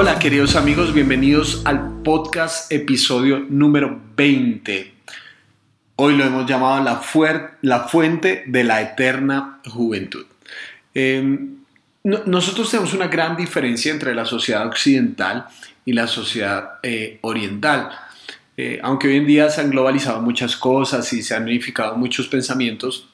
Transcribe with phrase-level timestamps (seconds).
[0.00, 4.92] Hola queridos amigos, bienvenidos al podcast episodio número 20.
[5.96, 7.02] Hoy lo hemos llamado la,
[7.62, 10.24] la fuente de la eterna juventud.
[10.94, 11.56] Em,
[12.04, 15.46] nosotros tenemos una gran diferencia entre la sociedad occidental
[15.84, 17.90] y la sociedad eh, oriental.
[18.56, 22.28] Eh, aunque hoy en día se han globalizado muchas cosas y se han unificado muchos
[22.28, 23.08] pensamientos,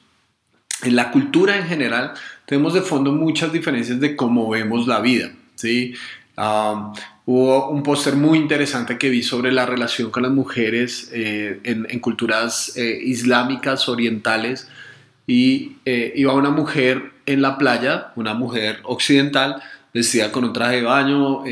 [0.83, 2.13] en la cultura en general
[2.45, 5.31] tenemos de fondo muchas diferencias de cómo vemos la vida.
[5.55, 5.95] ¿sí?
[6.37, 11.99] Hubo un póster muy interesante que vi sobre la relación con las mujeres eh, en,
[11.99, 14.67] culturas eh, islámicas orientales
[15.27, 19.61] y eh, iba una mujer en la playa, una mujer occidental,
[19.93, 21.43] vestida con un traje de baño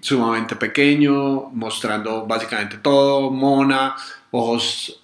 [0.00, 3.96] sumamente pequeño, mostrando básicamente todo, mona,
[4.30, 5.02] ojos,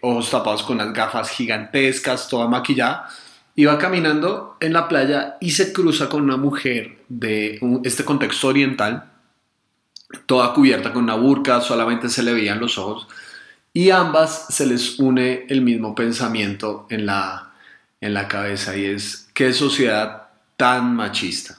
[0.00, 3.08] ojos tapados con las gafas gigantescas, toda maquillada
[3.56, 9.12] iba caminando en la playa y se cruza con una mujer de este contexto oriental,
[10.26, 13.08] toda cubierta con una burka, solamente se le veían los ojos,
[13.72, 17.52] y ambas se les une el mismo pensamiento en la,
[18.00, 21.58] en la cabeza y es, ¿qué sociedad tan machista?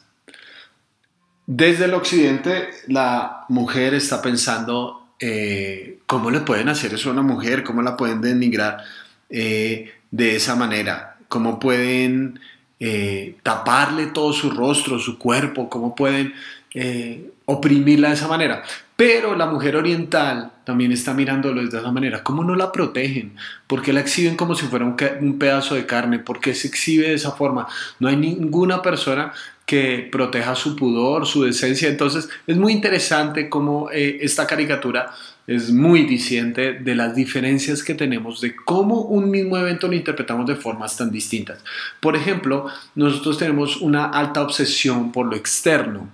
[1.47, 7.21] Desde el occidente, la mujer está pensando, eh, ¿cómo le pueden hacer eso a una
[7.21, 7.63] mujer?
[7.63, 8.83] ¿Cómo la pueden denigrar
[9.29, 11.14] eh, de esa manera?
[11.27, 12.39] Cómo pueden
[12.79, 16.33] eh, taparle todo su rostro, su cuerpo, cómo pueden
[16.73, 18.63] eh, oprimirla de esa manera.
[18.95, 22.23] Pero la mujer oriental también está mirándolo de esa manera.
[22.23, 23.35] ¿Cómo no la protegen?
[23.67, 26.19] ¿Por qué la exhiben como si fuera un, pedazo de carne?
[26.19, 27.67] ¿Por qué se exhibe de esa forma?
[27.99, 29.33] No hay ninguna persona
[29.65, 31.89] que proteja su pudor, su decencia.
[31.89, 35.13] Entonces es muy interesante cómo eh, esta caricatura
[35.47, 40.47] es muy diciente de las diferencias que tenemos de cómo un mismo evento lo interpretamos
[40.47, 41.63] de formas tan distintas.
[41.99, 46.09] Por ejemplo, nosotros tenemos una alta obsesión por lo externo.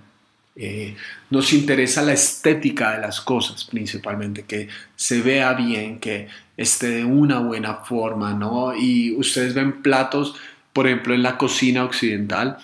[0.54, 0.94] Eh,
[1.30, 6.28] nos interesa la estética de las cosas principalmente, que se vea bien, que
[6.58, 8.76] esté de una buena forma, ¿no?
[8.76, 10.34] Y ustedes ven platos,
[10.74, 12.58] por ejemplo, en la cocina occidental,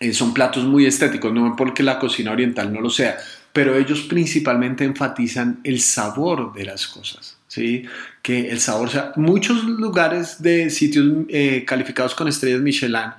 [0.00, 3.18] eh, son platos muy estéticos, no porque la cocina oriental no lo sea,
[3.52, 7.36] pero ellos principalmente enfatizan el sabor de las cosas.
[7.48, 7.84] ¿sí?
[8.22, 13.12] Que el sabor, sea, muchos lugares de sitios eh, calificados con estrellas Michelin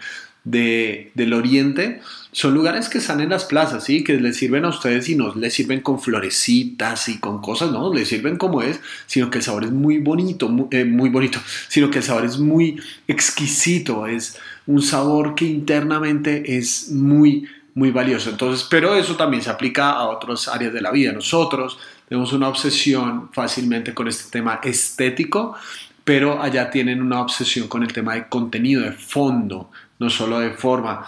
[0.44, 4.04] de, del oriente son lugares que están en las plazas, ¿sí?
[4.04, 7.94] que les sirven a ustedes y no les sirven con florecitas y con cosas, no,
[7.94, 11.40] les sirven como es, sino que el sabor es muy bonito, muy, eh, muy bonito,
[11.68, 17.92] sino que el sabor es muy exquisito, es un sabor que internamente es muy muy
[17.92, 18.30] valioso.
[18.30, 21.12] Entonces, pero eso también se aplica a otras áreas de la vida.
[21.12, 25.56] Nosotros tenemos una obsesión fácilmente con este tema estético,
[26.04, 30.52] pero allá tienen una obsesión con el tema de contenido, de fondo, no solo de
[30.52, 31.06] forma.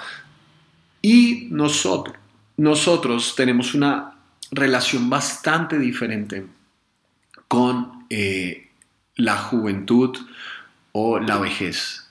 [1.01, 2.15] Y nosotros,
[2.57, 4.15] nosotros tenemos una
[4.51, 6.45] relación bastante diferente
[7.47, 8.69] con eh,
[9.15, 10.17] la juventud
[10.91, 12.02] o la vejez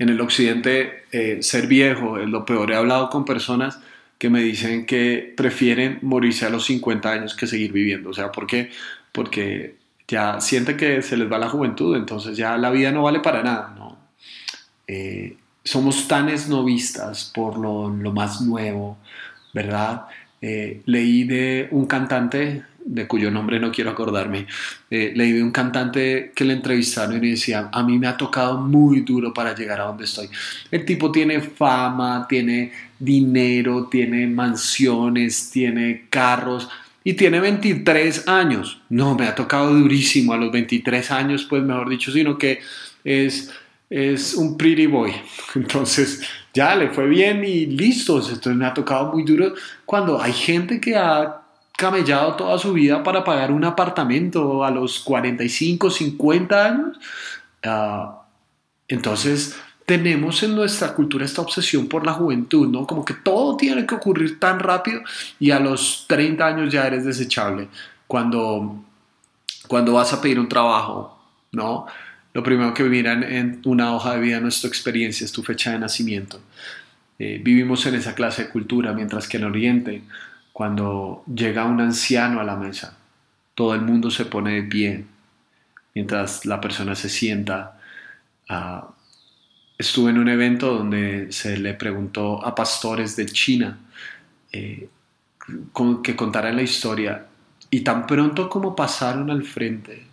[0.00, 2.72] en el occidente eh, ser viejo es lo peor.
[2.72, 3.78] He hablado con personas
[4.18, 8.08] que me dicen que prefieren morirse a los 50 años que seguir viviendo.
[8.08, 8.70] O sea, ¿por qué?
[9.12, 9.76] Porque
[10.08, 13.42] ya sienten que se les va la juventud, entonces ya la vida no vale para
[13.42, 13.76] nada.
[14.86, 18.96] Eh, somos tan esnovistas por lo, lo más nuevo,
[19.52, 20.06] ¿verdad?
[20.40, 24.46] Eh, leí de un cantante de cuyo nombre no quiero acordarme,
[24.90, 28.58] eh, leí de un cantante que le entrevistaron y decía, a mí me ha tocado
[28.58, 30.28] muy duro para llegar a donde estoy.
[30.72, 36.68] El tipo tiene fama, tiene dinero, tiene mansiones, tiene carros
[37.04, 38.80] y tiene 23 años.
[38.88, 42.58] No, me ha tocado durísimo a los 23 años, pues mejor dicho, sino que
[43.04, 43.52] es,
[43.88, 45.12] es un pretty boy.
[45.54, 46.22] Entonces
[46.52, 48.18] ya le fue bien y listo.
[48.18, 51.39] Entonces me ha tocado muy duro cuando hay gente que ha
[51.80, 56.98] camellado toda su vida para pagar un apartamento a los 45, 50 años.
[57.64, 58.22] Ah,
[58.86, 62.86] entonces, tenemos en nuestra cultura esta obsesión por la juventud, ¿no?
[62.86, 65.00] Como que todo tiene que ocurrir tan rápido
[65.38, 67.68] y a los 30 años ya eres desechable.
[68.06, 68.84] Cuando,
[69.66, 71.18] cuando vas a pedir un trabajo,
[71.52, 71.86] ¿no?
[72.34, 75.78] Lo primero que miran en una hoja de vida nuestra experiencia es tu fecha de
[75.78, 76.40] nacimiento.
[77.18, 80.02] Eh, vivimos en esa clase de cultura, mientras que en Oriente
[80.60, 82.94] cuando llega un anciano a la mesa,
[83.54, 85.06] todo el mundo se pone de pie
[85.94, 87.80] mientras la persona se sienta.
[88.46, 88.90] Ah,
[89.78, 93.78] estuve en un evento donde se le preguntó a pastores de China
[94.52, 94.90] eh,
[96.04, 97.24] que contaran la historia
[97.70, 100.04] y tan pronto como pasaron al frente,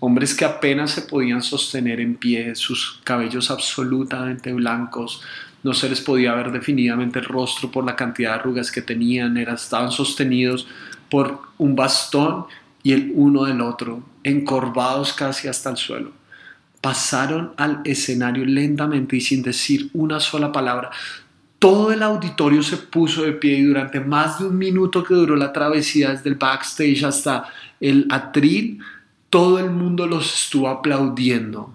[0.00, 5.22] hombres que apenas se podían sostener en pie, sus cabellos absolutamente blancos,
[5.62, 9.36] no se les podía ver definitivamente el rostro por la cantidad de arrugas que tenían,
[9.36, 10.66] estaban sostenidos
[11.08, 12.46] por un bastón
[12.82, 16.12] y el uno del otro, encorvados casi hasta el suelo.
[16.80, 20.90] Pasaron al escenario lentamente y sin decir una sola palabra.
[21.60, 25.36] Todo el auditorio se puso de pie y durante más de un minuto que duró
[25.36, 27.44] la travesía desde el backstage hasta
[27.78, 28.80] el atril,
[29.30, 31.72] todo el mundo los estuvo aplaudiendo,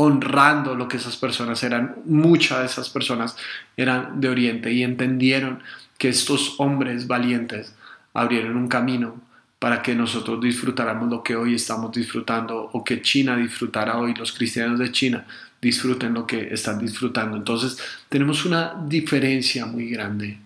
[0.00, 1.96] honrando lo que esas personas eran.
[2.04, 3.36] Muchas de esas personas
[3.76, 5.60] eran de Oriente y entendieron
[5.98, 7.74] que estos hombres valientes
[8.14, 9.20] abrieron un camino
[9.58, 14.30] para que nosotros disfrutáramos lo que hoy estamos disfrutando o que China disfrutara hoy, los
[14.30, 15.26] cristianos de China
[15.60, 17.36] disfruten lo que están disfrutando.
[17.36, 17.76] Entonces
[18.08, 20.38] tenemos una diferencia muy grande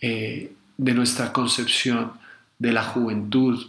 [0.00, 2.12] eh, de nuestra concepción
[2.60, 3.66] de la juventud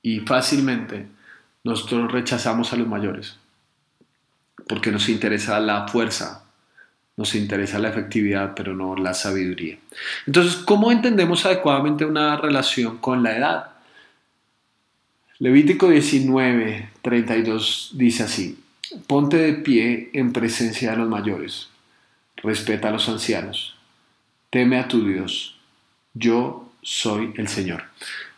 [0.00, 1.08] y fácilmente
[1.64, 3.39] nosotros rechazamos a los mayores
[4.66, 6.44] porque nos interesa la fuerza,
[7.16, 9.78] nos interesa la efectividad, pero no la sabiduría.
[10.26, 13.66] Entonces, ¿cómo entendemos adecuadamente una relación con la edad?
[15.38, 18.62] Levítico 19, 32 dice así,
[19.06, 21.68] ponte de pie en presencia de los mayores,
[22.36, 23.76] respeta a los ancianos,
[24.50, 25.56] teme a tu Dios,
[26.14, 27.84] yo soy el Señor.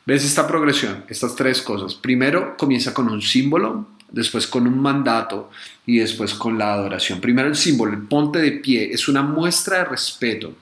[0.05, 1.05] ¿Ves esta progresión?
[1.09, 1.95] Estas tres cosas.
[1.95, 5.51] Primero comienza con un símbolo, después con un mandato
[5.87, 7.21] y después con la adoración.
[7.21, 10.55] Primero el símbolo, el ponte de pie, es una muestra de respeto.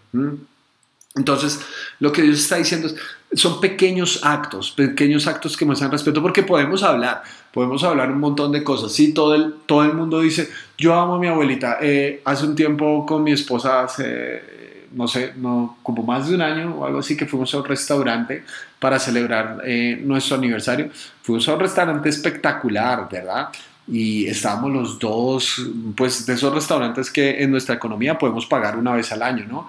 [1.17, 1.61] Entonces,
[1.99, 2.95] lo que Dios está diciendo es,
[3.33, 8.53] son pequeños actos, pequeños actos que muestran respeto, porque podemos hablar, podemos hablar un montón
[8.53, 8.93] de cosas.
[8.93, 10.49] Sí, todo el, todo el mundo dice,
[10.79, 11.79] yo amo a mi abuelita.
[11.81, 14.61] Eh, hace un tiempo con mi esposa, hace
[14.93, 17.65] no sé, no, como más de un año o algo así, que fuimos a un
[17.65, 18.45] restaurante
[18.79, 20.91] para celebrar eh, nuestro aniversario.
[21.23, 23.49] Fuimos a un restaurante espectacular, ¿verdad?
[23.87, 25.67] Y estábamos los dos,
[25.97, 29.69] pues de esos restaurantes que en nuestra economía podemos pagar una vez al año, ¿no?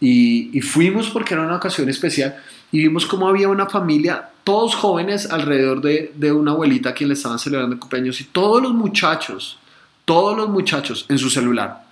[0.00, 2.36] Y, fuimos porque era una ocasión especial
[2.72, 7.08] y vimos cómo había una familia, todos jóvenes alrededor de, de una abuelita a quien
[7.08, 9.58] le estaban celebrando el cumpleaños y todos los muchachos,
[10.06, 11.89] todos los muchachos en su celular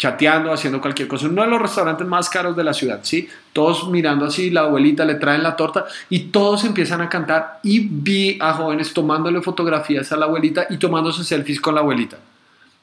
[0.00, 1.26] chateando, haciendo cualquier cosa.
[1.26, 3.28] Uno de los restaurantes más caros de la ciudad, ¿sí?
[3.52, 7.80] Todos mirando así, la abuelita le traen la torta y todos empiezan a cantar y
[7.80, 12.16] vi a jóvenes tomándole fotografías a la abuelita y tomándose selfies con la abuelita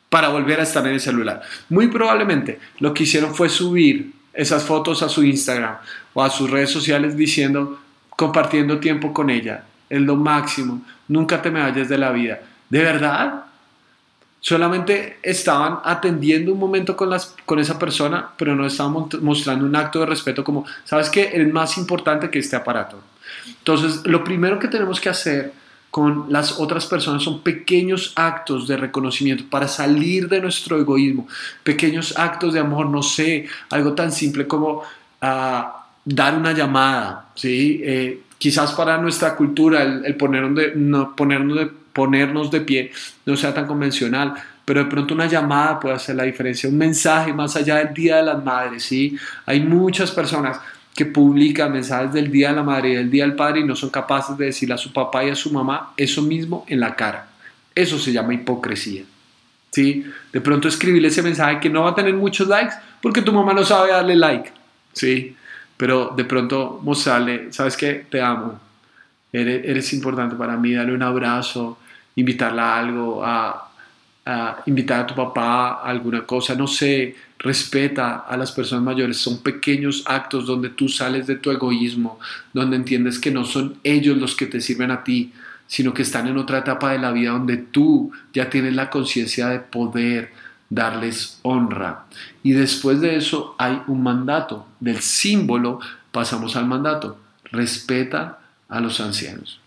[0.10, 1.42] para volver a estar en el celular.
[1.70, 5.78] Muy probablemente lo que hicieron fue subir esas fotos a su Instagram
[6.14, 7.80] o a sus redes sociales diciendo,
[8.10, 12.42] compartiendo tiempo con ella, es lo máximo, nunca te me vayas de la vida.
[12.70, 13.47] ¿De verdad?
[14.40, 19.76] Solamente estaban atendiendo un momento con, las, con esa persona, pero no estaban mostrando un
[19.76, 21.32] acto de respeto como, ¿sabes qué?
[21.34, 23.00] Es más importante que este aparato.
[23.48, 25.54] Entonces, lo primero que tenemos que hacer
[25.90, 31.28] con las otras personas son pequeños actos de reconocimiento para salir de nuestro egoísmo,
[31.64, 34.84] pequeños actos de amor, no sé, algo tan simple como
[35.22, 37.82] ah, dar una llamada, ¿sí?
[37.84, 42.92] Eh, quizás para nuestra cultura el, ponernos, de, no, ponernos de ponernos de pie
[43.26, 47.34] no sea tan convencional, pero de pronto una llamada puede hacer la diferencia, un mensaje
[47.34, 49.18] más allá del Día de las Madres, ¿sí?
[49.48, 50.60] Hay muchas personas
[50.94, 53.76] que publican mensajes del Día de la Madre y del Día del Padre y no
[53.76, 56.96] son capaces de decirle a su papá y a su mamá eso mismo en la
[56.96, 57.30] cara.
[57.74, 59.02] Eso se llama hipocresía.
[59.72, 60.06] ¿Sí?
[60.32, 63.54] De pronto escribirle ese mensaje que no va a tener muchos likes porque tu mamá
[63.54, 64.52] no sabe darle like.
[64.94, 65.36] ¿Sí?
[65.78, 68.06] Pero de pronto mostrarle, ¿sabes qué?
[68.08, 68.60] Te amo.
[69.34, 71.80] Eres, eres importante para mí, dale un abrazo,
[72.18, 73.64] invitarla a algo, a,
[74.66, 79.16] invitar a tu papá a alguna cosa, no sé, respeta a las personas mayores.
[79.18, 82.20] Son pequeños actos donde tú sales de tu egoísmo,
[82.52, 85.32] donde entiendes que no son ellos los que te sirven a ti,
[85.66, 89.48] sino que están en otra etapa de la vida donde tú ya tienes la conciencia
[89.48, 90.34] de poder
[90.70, 92.06] darles honra.
[92.44, 94.68] Y después de eso hay un mandato.
[94.82, 95.80] Del símbolo
[96.12, 97.18] pasamos al mandato.
[97.46, 99.62] Respeta a los ancianos.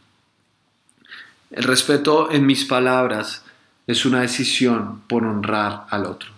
[1.51, 3.45] El respeto en mis palabras
[3.87, 6.31] es una decisión por honrar al otro.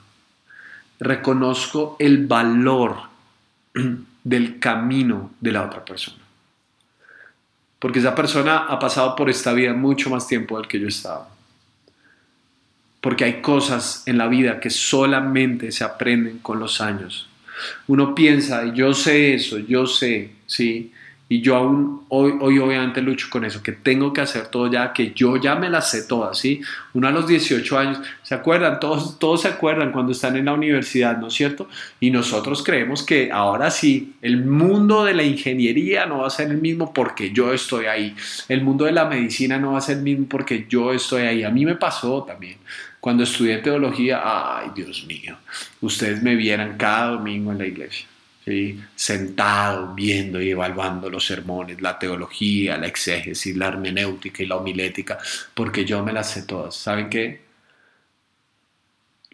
[0.99, 2.97] Reconozco el valor
[4.25, 6.23] del camino de la otra persona.
[7.79, 11.29] Porque esa persona ha pasado por esta vida mucho más tiempo del que yo estaba.
[13.01, 17.29] Porque hay cosas en la vida que solamente se aprenden con los años.
[17.89, 20.93] Uno piensa, yo sé eso, yo sé, sí,
[21.33, 24.93] Y yo aún hoy, hoy obviamente lucho con eso, que tengo que hacer todo ya,
[24.93, 26.61] que yo ya me las sé todas, ¿sí?
[26.93, 28.79] Uno a los 18 años, ¿se acuerdan?
[28.79, 31.71] Todos, todos se acuerdan cuando están en la universidad, ¿no es cierto?
[32.01, 36.51] Y nosotros creemos que ahora sí, el mundo de la ingeniería no va a ser
[36.51, 38.15] el mismo porque yo estoy ahí.
[38.51, 41.45] El mundo de la medicina no va a ser el mismo porque yo estoy ahí.
[41.45, 42.59] A mí me pasó también.
[43.01, 45.39] Cuando estudié teología, ay Dios mío,
[45.81, 48.12] ustedes me vieran cada domingo en la iglesia
[48.97, 55.19] sentado viendo y evaluando los sermones, la teología, la exégesis, la hermenéutica y la homilética,
[55.55, 56.75] porque yo me las sé todas.
[56.75, 57.43] ¿Saben qué?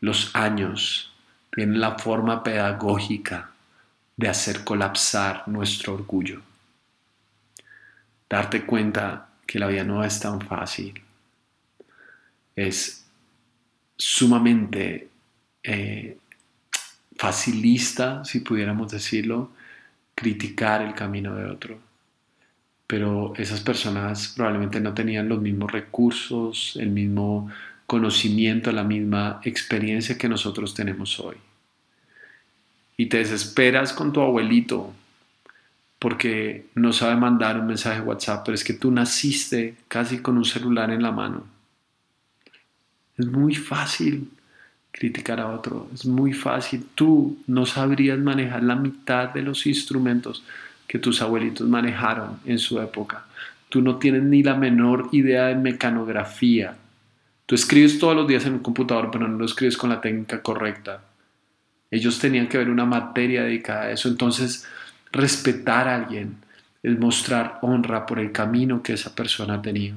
[0.01, 1.13] Los años
[1.51, 3.51] tienen la forma pedagógica
[4.17, 6.43] de hacer colapsar nuestro orgullo.
[8.29, 11.03] Darte cuenta que la vida no es tan fácil.
[12.55, 13.07] Es
[13.97, 15.09] sumamente
[15.63, 16.19] eh,
[17.19, 19.51] facilista, si pudiéramos decirlo,
[20.15, 21.79] criticar el camino de otro.
[22.87, 27.51] Pero esas personas probablemente no tenían los mismos recursos, el mismo
[27.87, 31.37] conocimiento, la misma experiencia que nosotros tenemos hoy.
[32.97, 34.95] Y te desesperas con tu abuelito
[35.99, 40.45] porque no sabe mandar un mensaje WhatsApp, pero es que tú naciste casi con un
[40.45, 41.47] celular en la mano.
[43.17, 44.31] Es muy fácil
[44.93, 45.89] criticar a otro.
[45.95, 46.87] Es muy fácil.
[46.95, 50.43] Tú no sabrías manejar la mitad de los instrumentos
[50.87, 53.27] que tus abuelitos manejaron en su época.
[53.69, 56.77] Tú no tienes ni la menor idea de mecanografía.
[57.47, 60.43] Tú escribes todos los días en un computador, pero no lo escribes con la técnica
[60.43, 61.03] correcta.
[61.91, 64.09] Ellos tenían que ver una materia dedicada a eso.
[64.09, 64.67] Entonces,
[65.13, 66.37] respetar a alguien
[66.83, 69.97] es mostrar honra por el camino que esa persona ha tenido.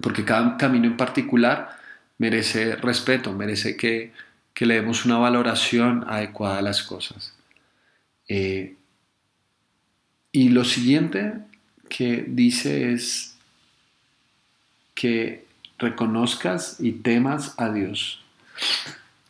[0.00, 1.81] Porque cada camino en particular
[2.22, 4.12] merece respeto, merece que,
[4.60, 7.34] le demos una valoración adecuada a las cosas.
[8.28, 8.76] Eh,
[10.30, 11.34] y lo siguiente
[11.88, 13.36] que dice es
[14.94, 15.46] que
[15.78, 18.22] reconozcas y temas a Dios.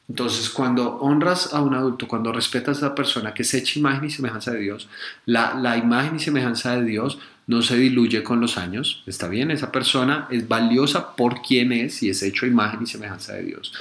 [0.06, 4.04] Entonces, cuando honras a un adulto, cuando respetas a la persona que es hecha imagen
[4.04, 4.90] y semejanza de Dios,
[5.24, 9.02] la imagen y semejanza de Dios no se diluye con los años.
[9.06, 13.34] Está bien, esa persona es valiosa por quien es y es hecho imagen y semejanza
[13.34, 13.72] de Dios.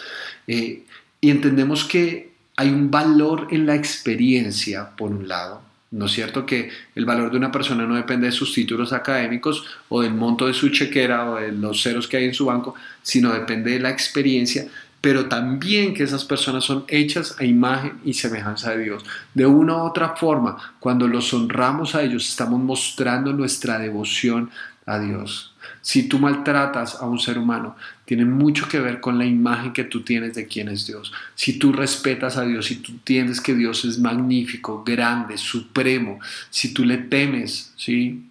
[0.47, 0.83] Eh,
[1.19, 5.61] y entendemos que hay un valor en la experiencia, por un lado.
[5.91, 9.65] ¿No es cierto que el valor de una persona no depende de sus títulos académicos
[9.89, 12.75] o del monto de su chequera o de los ceros que hay en su banco,
[13.01, 14.67] sino depende de la experiencia
[15.01, 19.03] pero también que esas personas son hechas a imagen y semejanza de Dios.
[19.33, 24.51] De una u otra forma, cuando los honramos a ellos, estamos mostrando nuestra devoción
[24.85, 25.55] a Dios.
[25.81, 29.83] Si tú maltratas a un ser humano, tiene mucho que ver con la imagen que
[29.83, 31.11] tú tienes de quién es Dios.
[31.33, 36.19] Si tú respetas a Dios, si tú entiendes que Dios es magnífico, grande, supremo,
[36.51, 38.27] si tú le temes, ¿sí?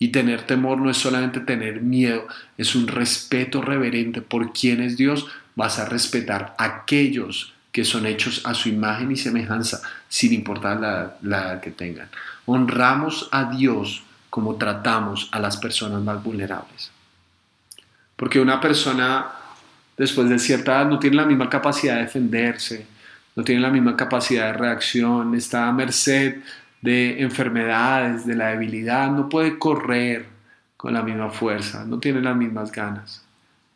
[0.00, 2.26] Y tener temor no es solamente tener miedo,
[2.58, 8.06] es un respeto reverente por quién es Dios, vas a respetar a aquellos que son
[8.06, 12.08] hechos a su imagen y semejanza, sin importar la, la que tengan.
[12.44, 16.90] Honramos a Dios como tratamos a las personas más vulnerables.
[18.16, 19.26] Porque una persona
[19.96, 22.86] después de cierta edad no tiene la misma capacidad de defenderse,
[23.36, 26.36] no tiene la misma capacidad de reacción, está a merced
[26.80, 30.26] de enfermedades, de la debilidad, no puede correr
[30.76, 33.24] con la misma fuerza, no tiene las mismas ganas.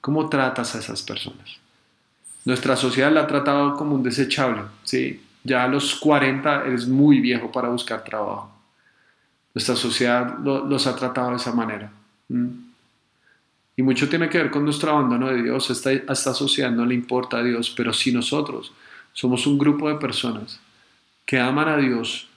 [0.01, 1.59] ¿Cómo tratas a esas personas?
[2.47, 5.21] Nuestra sociedad la ha tratado como un desechable, ¿sí?
[5.43, 8.53] Ya a los 40 eres muy viejo para buscar trabajo.
[9.53, 11.91] Nuestra sociedad los ha tratado de esa manera.
[13.77, 15.71] Y mucho tiene que ver con nuestro abandono de Dios.
[15.71, 18.73] Esta, a esta sociedad no le importa a Dios, pero si nosotros
[19.13, 20.61] somos un grupo de personas
[21.25, 22.29] que aman a Dios,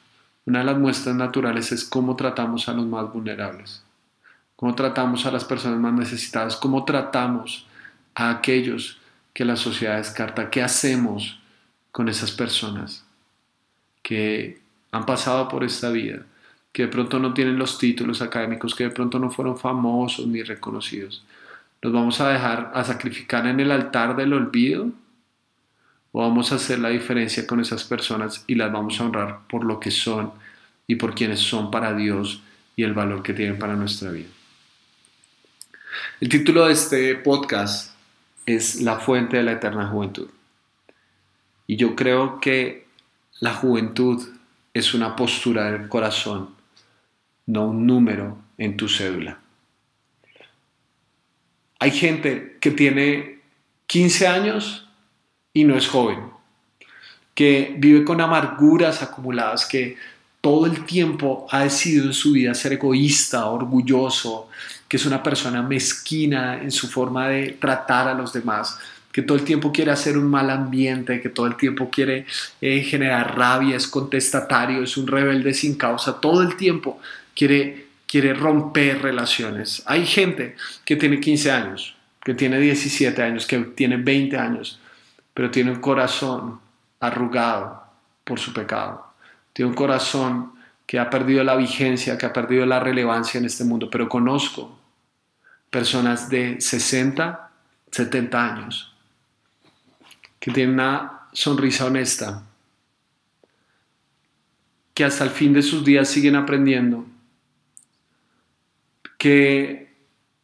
[0.48, 3.84] una de las muestras naturales es cómo tratamos a los más vulnerables,
[4.56, 7.68] cómo tratamos a las personas más necesitadas, cómo tratamos
[8.16, 8.99] a aquellos
[9.40, 10.50] que la sociedad descarta.
[10.50, 11.40] ¿Qué hacemos
[11.94, 13.06] con esas personas
[14.04, 14.60] que
[14.92, 16.26] han pasado por esta vida,
[16.74, 20.44] que de pronto no tienen los títulos académicos, que de pronto no fueron famosos ni
[20.44, 21.24] reconocidos?
[21.82, 24.92] ¿Los vamos a dejar a sacrificar en el altar del olvido?
[26.12, 29.64] ¿O vamos a hacer la diferencia con esas personas y las vamos a honrar por
[29.64, 30.34] lo que son
[30.86, 32.42] y por quienes son para Dios
[32.76, 34.28] y el valor que tienen para nuestra vida?
[36.20, 37.98] El título de este podcast
[38.56, 40.30] es la fuente de la eterna juventud.
[41.68, 42.88] Y yo creo que
[43.40, 44.28] la juventud
[44.74, 46.56] es una postura del corazón,
[47.46, 49.40] no un número en tu cédula.
[51.80, 53.40] Hay gente que tiene
[53.86, 54.88] 15 años
[55.54, 56.20] y no es joven,
[57.36, 59.96] que vive con amarguras acumuladas, que
[60.42, 64.50] todo el tiempo ha decidido en su vida ser egoísta, orgulloso,
[64.90, 68.80] que es una persona mezquina en su forma de tratar a los demás,
[69.12, 72.26] que todo el tiempo quiere hacer un mal ambiente, que todo el tiempo quiere
[72.60, 77.00] eh, generar rabia, es contestatario, es un rebelde sin causa, todo el tiempo
[77.36, 79.84] quiere, quiere romper relaciones.
[79.86, 80.56] Hay gente
[80.86, 84.80] que tiene 15 años, que tiene 17 años, que tiene 20 años,
[85.36, 86.60] pero tiene un corazón
[87.00, 87.84] arrugado
[88.24, 89.06] por su pecado.
[89.54, 90.54] Tiene un corazón
[90.86, 93.90] que ha perdido la vigencia, que ha perdido la relevancia en este mundo.
[93.92, 94.79] Pero conozco
[95.70, 97.52] personas de 60,
[97.92, 98.96] 70 años
[100.40, 102.44] que tienen una sonrisa honesta,
[104.94, 107.06] que hasta el fin de sus días siguen aprendiendo,
[109.18, 109.94] que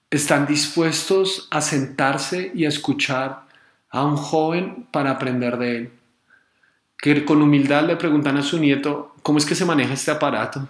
[0.09, 3.45] están dispuestos a sentarse y a escuchar
[3.89, 5.91] a un joven para aprender de él
[7.05, 10.67] que con humildad le preguntan a su nieto, ¿cómo es que se maneja este aparato?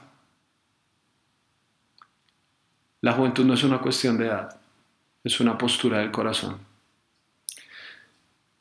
[3.05, 4.59] La juventud no es una cuestión de edad,
[5.23, 6.57] es una postura del corazón.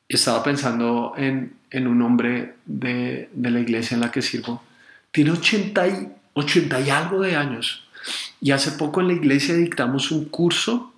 [0.07, 4.61] Estaba pensando en, un hombre de, la iglesia en la que sirvo.
[5.09, 7.87] Tiene 80 y, 80 y algo de años.
[8.39, 10.93] Y hace poco en la iglesia dictamos un curso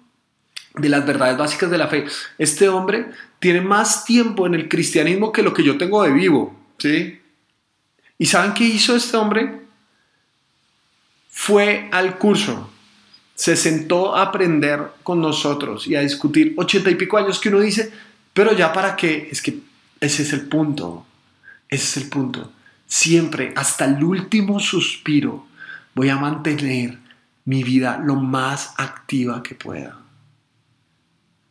[0.76, 2.06] de las verdades básicas de la fe.
[2.38, 6.54] Este hombre tiene más tiempo en el cristianismo que lo que yo tengo de vivo.
[6.80, 7.22] ¿Sí?
[8.18, 9.62] ¿Y saben qué hizo este hombre?
[11.30, 12.74] Fue al curso,
[13.38, 17.60] se sentó a aprender con nosotros y a discutir ochenta y pico años que uno
[17.60, 17.94] dice,
[18.34, 19.60] pero ya para qué, es que
[20.02, 21.06] ese es el punto,
[21.70, 22.52] ese es el punto.
[22.88, 25.46] Siempre, hasta el último suspiro,
[25.94, 26.98] voy a mantener
[27.46, 30.00] mi vida lo más activa que pueda.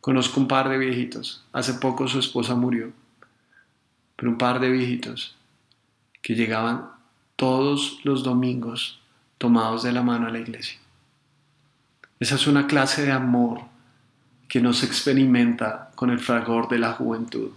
[0.01, 2.91] Conozco un par de viejitos, hace poco su esposa murió
[4.17, 5.35] pero un par de viejitos
[6.21, 6.89] que llegaban
[7.37, 8.99] todos los domingos
[9.37, 10.79] tomados de la mano a la iglesia.
[12.19, 13.61] Esa es una clase de amor
[14.47, 17.51] que no se experimenta con el fragor de la juventud.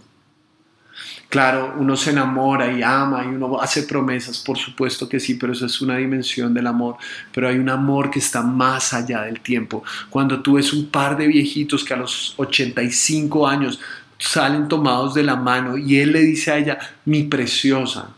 [1.29, 5.53] Claro, uno se enamora y ama y uno hace promesas, por supuesto que sí, pero
[5.53, 6.97] eso es una dimensión del amor.
[7.31, 9.83] Pero hay un amor que está más allá del tiempo.
[10.09, 13.79] Cuando tú ves un par de viejitos que a los 85 años
[14.17, 18.09] salen tomados de la mano y él le dice a ella, mi preciosa.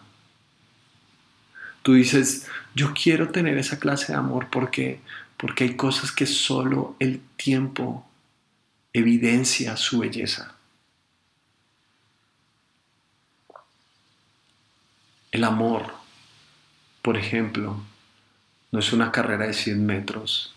[1.83, 5.01] Tú dices, yo quiero tener esa clase de amor porque
[5.43, 8.09] porque hay cosas que solo el tiempo
[8.93, 10.55] evidencia su belleza.
[15.33, 15.95] El amor,
[17.01, 17.83] por ejemplo,
[18.71, 20.55] no es una carrera de 100 metros,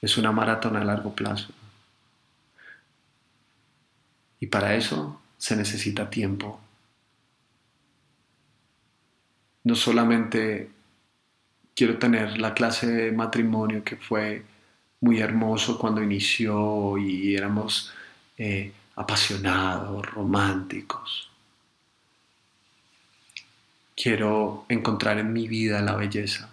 [0.00, 1.52] es una maratón a largo plazo.
[4.40, 6.58] Y para eso se necesita tiempo.
[9.62, 10.70] No solamente
[11.76, 14.44] quiero tener la clase de matrimonio que fue
[15.00, 17.92] muy hermoso cuando inició y éramos
[18.38, 21.30] eh, apasionados, románticos.
[23.94, 26.50] Quiero encontrar en mi vida la belleza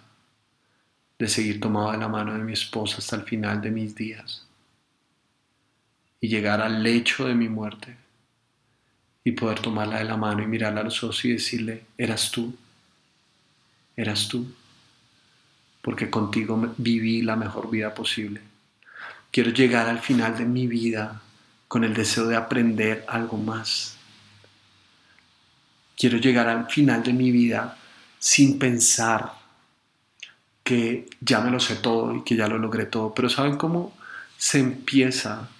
[1.18, 4.46] de seguir tomado de la mano de mi esposa hasta el final de mis días
[6.20, 7.96] y llegar al lecho de mi muerte
[9.24, 12.54] y poder tomarla de la mano y mirarla a los ojos y decirle, eras tú,
[13.96, 14.46] eras tú,
[15.84, 18.40] porque contigo viví la mejor vida posible.
[19.30, 21.20] Quiero llegar al final de mi vida
[21.68, 23.98] con el deseo de aprender algo más.
[25.94, 27.76] Quiero llegar al final de mi vida
[28.18, 29.34] sin pensar
[30.62, 33.12] que ya me lo sé todo y que ya lo logré todo.
[33.12, 33.94] Pero ¿saben cómo
[34.38, 35.50] se empieza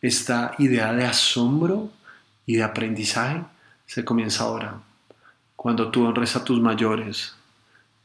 [0.00, 1.90] esta idea de asombro
[2.46, 3.42] y de aprendizaje
[3.84, 4.80] se comienza ahora.
[5.54, 7.34] Cuando tú honres a tus mayores,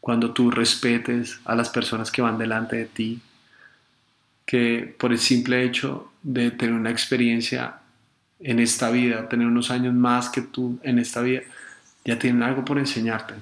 [0.05, 3.21] cuando tú respetes a las personas que van delante de ti,
[4.45, 7.77] que por el simple hecho de tener una experiencia
[8.39, 11.41] en esta vida, tener unos años más que tú en esta vida,
[12.03, 13.33] ya tienen algo por enseñarte.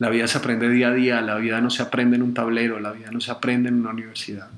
[0.00, 2.80] La vida se aprende día a día, la vida no se aprende en un tablero,
[2.80, 4.50] la vida no se aprende en una universidad.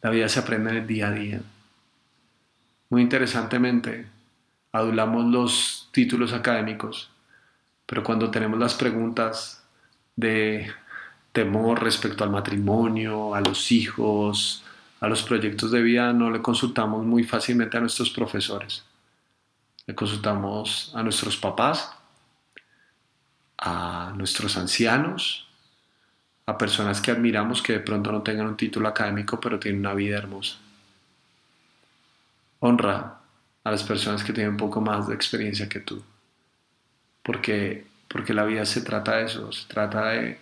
[0.00, 1.42] La vida se aprende en el día a día.
[2.88, 4.06] Muy interesantemente,
[4.72, 7.10] adulamos los títulos académicos,
[7.90, 9.64] pero cuando tenemos las preguntas
[10.14, 10.72] de
[11.32, 14.62] temor respecto al matrimonio, a los hijos,
[15.00, 18.84] a los proyectos de vida, no le consultamos muy fácilmente a nuestros profesores.
[19.86, 21.92] Le consultamos a nuestros papás,
[23.58, 25.48] a nuestros ancianos,
[26.46, 29.94] a personas que admiramos que de pronto no tengan un título académico, pero tienen una
[29.94, 30.58] vida hermosa.
[32.60, 33.18] Honra
[33.64, 36.04] a las personas que tienen un poco más de experiencia que tú,
[37.22, 40.40] porque porque la vida se trata de eso, se trata de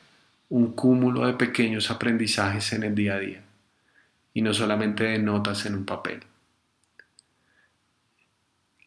[0.48, 3.42] un cúmulo de pequeños aprendizajes en el día a día
[4.32, 6.22] y no solamente de notas en un papel.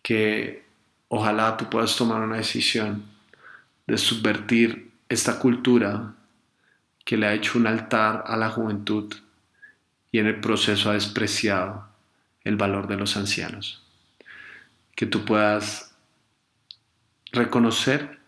[0.02, 0.66] Que
[1.10, 3.06] ojalá tú puedas tomar una decisión
[3.86, 6.16] de subvertir esta cultura
[7.06, 9.14] que le ha hecho un altar a la juventud
[10.12, 11.88] y en el proceso ha despreciado
[12.44, 13.84] el valor de los ancianos.
[14.96, 15.91] Que tú puedas
[17.32, 18.20] reconocer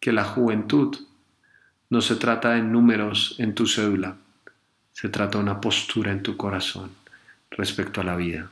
[0.00, 0.96] que la juventud
[1.90, 4.16] no se trata de números en tu cédula,
[4.92, 6.90] se trata de una postura en tu corazón
[7.50, 8.50] respecto a la vida.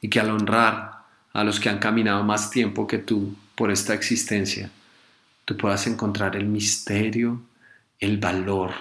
[0.00, 3.94] Y que al honrar a los que han caminado más tiempo que tú por esta
[3.94, 4.70] existencia,
[5.44, 7.40] tú puedas encontrar el misterio,
[7.98, 8.72] el valor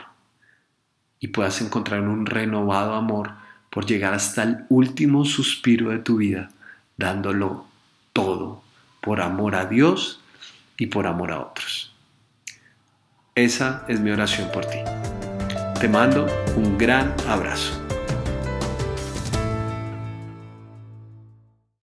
[1.20, 3.32] y puedas encontrar un renovado amor
[3.70, 6.52] por llegar hasta el último suspiro de tu vida,
[6.98, 7.66] dándolo
[8.12, 8.63] todo
[9.04, 10.22] por amor a Dios
[10.78, 11.94] y por amor a otros.
[13.36, 14.80] Esa es mi oración por ti.
[15.80, 17.83] Te mando un gran abrazo.